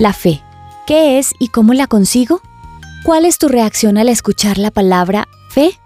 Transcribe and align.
La 0.00 0.12
fe. 0.12 0.42
¿Qué 0.88 1.20
es 1.20 1.34
y 1.38 1.48
cómo 1.48 1.72
la 1.72 1.86
consigo? 1.86 2.40
¿Cuál 3.04 3.24
es 3.24 3.38
tu 3.38 3.46
reacción 3.46 3.96
al 3.96 4.08
escuchar 4.08 4.58
la 4.58 4.72
palabra 4.72 5.28
fe? 5.50 5.78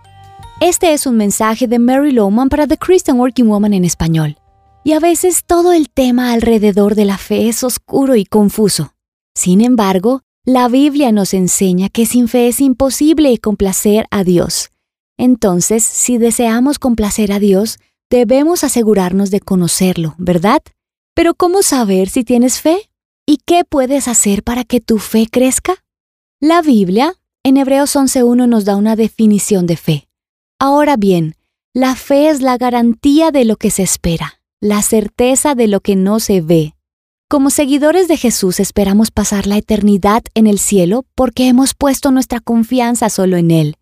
Este 0.62 0.94
es 0.94 1.06
un 1.06 1.18
mensaje 1.18 1.66
de 1.66 1.78
Mary 1.78 2.12
Lowman 2.12 2.48
para 2.48 2.66
The 2.66 2.78
Christian 2.78 3.18
Working 3.20 3.48
Woman 3.48 3.74
en 3.74 3.84
español. 3.84 4.38
Y 4.82 4.92
a 4.92 4.98
veces 4.98 5.44
todo 5.44 5.74
el 5.74 5.90
tema 5.90 6.32
alrededor 6.32 6.94
de 6.94 7.04
la 7.04 7.18
fe 7.18 7.50
es 7.50 7.62
oscuro 7.62 8.16
y 8.16 8.24
confuso. 8.24 8.94
Sin 9.34 9.60
embargo, 9.60 10.22
la 10.42 10.68
Biblia 10.68 11.12
nos 11.12 11.34
enseña 11.34 11.90
que 11.90 12.06
sin 12.06 12.28
fe 12.28 12.48
es 12.48 12.62
imposible 12.62 13.36
complacer 13.36 14.06
a 14.10 14.24
Dios. 14.24 14.70
Entonces, 15.18 15.84
si 15.84 16.16
deseamos 16.16 16.78
complacer 16.78 17.30
a 17.30 17.40
Dios, 17.40 17.78
debemos 18.08 18.64
asegurarnos 18.64 19.30
de 19.30 19.40
conocerlo, 19.40 20.14
¿verdad? 20.16 20.62
Pero 21.12 21.34
¿cómo 21.34 21.62
saber 21.62 22.08
si 22.08 22.24
tienes 22.24 22.62
fe? 22.62 22.87
¿Y 23.30 23.40
qué 23.44 23.62
puedes 23.68 24.08
hacer 24.08 24.42
para 24.42 24.64
que 24.64 24.80
tu 24.80 24.96
fe 24.96 25.26
crezca? 25.30 25.84
La 26.40 26.62
Biblia, 26.62 27.12
en 27.44 27.58
Hebreos 27.58 27.94
11.1, 27.94 28.48
nos 28.48 28.64
da 28.64 28.74
una 28.74 28.96
definición 28.96 29.66
de 29.66 29.76
fe. 29.76 30.08
Ahora 30.58 30.96
bien, 30.96 31.34
la 31.74 31.94
fe 31.94 32.30
es 32.30 32.40
la 32.40 32.56
garantía 32.56 33.30
de 33.30 33.44
lo 33.44 33.56
que 33.56 33.70
se 33.70 33.82
espera, 33.82 34.40
la 34.62 34.80
certeza 34.80 35.54
de 35.54 35.66
lo 35.66 35.80
que 35.80 35.94
no 35.94 36.20
se 36.20 36.40
ve. 36.40 36.72
Como 37.28 37.50
seguidores 37.50 38.08
de 38.08 38.16
Jesús 38.16 38.60
esperamos 38.60 39.10
pasar 39.10 39.46
la 39.46 39.58
eternidad 39.58 40.22
en 40.32 40.46
el 40.46 40.58
cielo 40.58 41.04
porque 41.14 41.48
hemos 41.48 41.74
puesto 41.74 42.10
nuestra 42.10 42.40
confianza 42.40 43.10
solo 43.10 43.36
en 43.36 43.50
Él. 43.50 43.76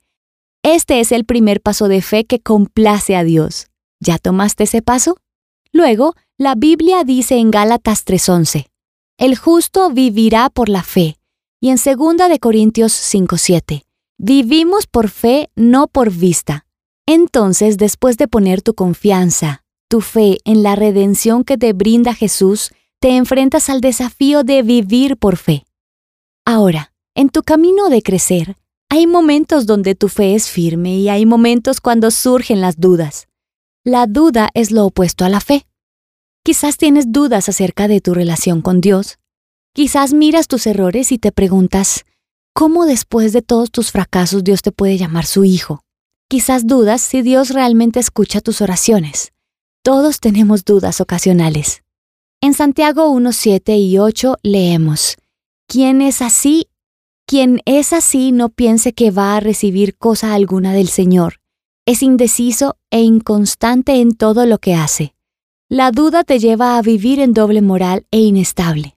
Este 0.64 0.98
es 0.98 1.12
el 1.12 1.24
primer 1.24 1.60
paso 1.60 1.86
de 1.86 2.02
fe 2.02 2.24
que 2.24 2.40
complace 2.40 3.14
a 3.14 3.22
Dios. 3.22 3.68
¿Ya 4.00 4.18
tomaste 4.18 4.64
ese 4.64 4.82
paso? 4.82 5.18
Luego, 5.70 6.14
la 6.36 6.56
Biblia 6.56 7.04
dice 7.04 7.36
en 7.36 7.52
Gálatas 7.52 8.04
3:11, 8.04 8.66
el 9.18 9.36
justo 9.36 9.90
vivirá 9.90 10.50
por 10.50 10.68
la 10.68 10.82
fe. 10.82 11.16
Y 11.60 11.70
en 11.70 11.76
2 11.76 12.28
de 12.28 12.38
Corintios 12.38 12.92
5:7, 12.92 13.84
vivimos 14.18 14.86
por 14.86 15.08
fe, 15.08 15.50
no 15.56 15.88
por 15.88 16.10
vista. 16.10 16.66
Entonces, 17.06 17.78
después 17.78 18.16
de 18.18 18.28
poner 18.28 18.62
tu 18.62 18.74
confianza, 18.74 19.64
tu 19.88 20.00
fe 20.00 20.38
en 20.44 20.62
la 20.62 20.76
redención 20.76 21.44
que 21.44 21.56
te 21.56 21.72
brinda 21.72 22.14
Jesús, 22.14 22.72
te 23.00 23.16
enfrentas 23.16 23.70
al 23.70 23.80
desafío 23.80 24.42
de 24.42 24.62
vivir 24.62 25.16
por 25.16 25.36
fe. 25.36 25.64
Ahora, 26.44 26.92
en 27.14 27.28
tu 27.30 27.42
camino 27.42 27.88
de 27.88 28.02
crecer, 28.02 28.56
hay 28.88 29.06
momentos 29.06 29.66
donde 29.66 29.94
tu 29.94 30.08
fe 30.08 30.34
es 30.34 30.50
firme 30.50 30.96
y 30.96 31.08
hay 31.08 31.26
momentos 31.26 31.80
cuando 31.80 32.10
surgen 32.10 32.60
las 32.60 32.78
dudas. 32.78 33.28
La 33.84 34.06
duda 34.06 34.50
es 34.54 34.70
lo 34.70 34.84
opuesto 34.86 35.24
a 35.24 35.28
la 35.28 35.40
fe. 35.40 35.66
Quizás 36.46 36.76
tienes 36.76 37.10
dudas 37.10 37.48
acerca 37.48 37.88
de 37.88 38.00
tu 38.00 38.14
relación 38.14 38.62
con 38.62 38.80
Dios. 38.80 39.18
Quizás 39.74 40.14
miras 40.14 40.46
tus 40.46 40.68
errores 40.68 41.10
y 41.10 41.18
te 41.18 41.32
preguntas, 41.32 42.04
¿cómo 42.54 42.86
después 42.86 43.32
de 43.32 43.42
todos 43.42 43.72
tus 43.72 43.90
fracasos 43.90 44.44
Dios 44.44 44.62
te 44.62 44.70
puede 44.70 44.96
llamar 44.96 45.26
su 45.26 45.44
hijo? 45.44 45.80
Quizás 46.30 46.68
dudas 46.68 47.00
si 47.00 47.22
Dios 47.22 47.50
realmente 47.50 47.98
escucha 47.98 48.40
tus 48.40 48.60
oraciones. 48.60 49.32
Todos 49.82 50.20
tenemos 50.20 50.64
dudas 50.64 51.00
ocasionales. 51.00 51.82
En 52.40 52.54
Santiago 52.54 53.10
1, 53.10 53.32
7 53.32 53.76
y 53.78 53.98
8 53.98 54.36
leemos, 54.44 55.16
Quien 55.66 56.00
es 56.00 56.22
así, 56.22 56.68
quien 57.26 57.60
es 57.64 57.92
así 57.92 58.30
no 58.30 58.50
piense 58.50 58.92
que 58.92 59.10
va 59.10 59.36
a 59.36 59.40
recibir 59.40 59.96
cosa 59.96 60.32
alguna 60.32 60.74
del 60.74 60.86
Señor. 60.86 61.40
Es 61.86 62.04
indeciso 62.04 62.76
e 62.92 63.00
inconstante 63.00 64.00
en 64.00 64.14
todo 64.14 64.46
lo 64.46 64.58
que 64.58 64.76
hace. 64.76 65.15
La 65.68 65.90
duda 65.90 66.22
te 66.22 66.38
lleva 66.38 66.78
a 66.78 66.82
vivir 66.82 67.18
en 67.18 67.32
doble 67.32 67.60
moral 67.60 68.06
e 68.12 68.20
inestable. 68.20 68.96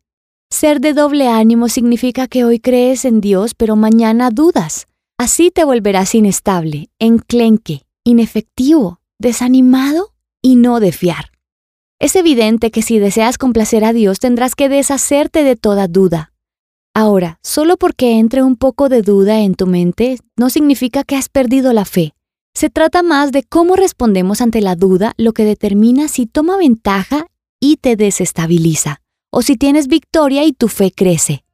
Ser 0.51 0.79
de 0.79 0.93
doble 0.93 1.27
ánimo 1.27 1.67
significa 1.67 2.27
que 2.27 2.45
hoy 2.45 2.59
crees 2.59 3.05
en 3.05 3.21
Dios 3.21 3.55
pero 3.55 3.75
mañana 3.75 4.29
dudas. 4.29 4.87
Así 5.17 5.49
te 5.49 5.63
volverás 5.63 6.13
inestable, 6.13 6.89
enclenque, 6.99 7.87
inefectivo, 8.03 8.99
desanimado 9.17 10.13
y 10.43 10.57
no 10.57 10.79
de 10.79 10.91
fiar. 10.91 11.31
Es 11.99 12.15
evidente 12.15 12.69
que 12.69 12.83
si 12.83 12.99
deseas 12.99 13.39
complacer 13.39 13.83
a 13.83 13.91
Dios 13.91 14.19
tendrás 14.19 14.53
que 14.53 14.69
deshacerte 14.69 15.43
de 15.43 15.55
toda 15.55 15.87
duda. 15.87 16.33
Ahora, 16.93 17.39
solo 17.41 17.77
porque 17.77 18.19
entre 18.19 18.43
un 18.43 18.55
poco 18.55 18.89
de 18.89 19.01
duda 19.01 19.39
en 19.39 19.55
tu 19.55 19.65
mente 19.65 20.19
no 20.37 20.51
significa 20.51 21.03
que 21.03 21.15
has 21.15 21.29
perdido 21.29 21.73
la 21.73 21.85
fe. 21.85 22.13
Se 22.59 22.69
trata 22.69 23.03
más 23.03 23.31
de 23.31 23.43
cómo 23.43 23.77
respondemos 23.77 24.41
ante 24.41 24.59
la 24.59 24.75
duda 24.75 25.13
lo 25.15 25.31
que 25.31 25.45
determina 25.45 26.09
si 26.09 26.25
toma 26.25 26.57
ventaja 26.57 27.25
y 27.57 27.77
te 27.77 27.95
desestabiliza, 27.95 28.99
o 29.31 29.41
si 29.41 29.55
tienes 29.55 29.87
victoria 29.87 30.43
y 30.43 30.51
tu 30.51 30.67
fe 30.67 30.91
crece. 30.91 31.45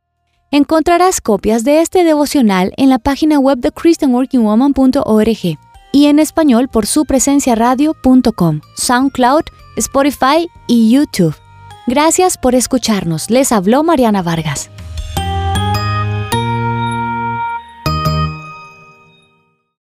Encontrarás 0.49 1.21
copias 1.21 1.63
de 1.63 1.81
este 1.81 2.03
devocional 2.03 2.73
en 2.77 2.89
la 2.89 2.97
página 2.97 3.37
web 3.37 3.59
de 3.59 3.71
christianworkingwoman.org 3.71 5.59
y 5.91 6.05
en 6.07 6.17
español 6.17 6.69
por 6.69 6.87
su 6.87 7.05
presencia 7.05 7.53
radio.com, 7.53 8.61
SoundCloud, 8.75 9.43
Spotify 9.77 10.47
y 10.65 10.89
YouTube. 10.89 11.35
Gracias 11.85 12.35
por 12.39 12.55
escucharnos. 12.55 13.29
Les 13.29 13.51
habló 13.51 13.83
Mariana 13.83 14.23
Vargas. 14.23 14.71